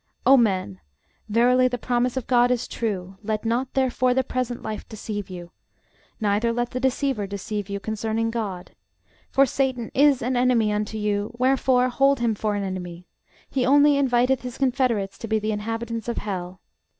[0.25, 0.79] O men,
[1.29, 5.51] verily the promise of GOD is true: let not therefore the present life deceive you,
[6.19, 8.71] neither let the deceiver deceive you concerning GOD:
[9.29, 13.05] for Satan is an enemy unto you; wherefore hold him for an enemy:
[13.47, 16.61] he only inviteth his confederates to be the inhabitants of hell.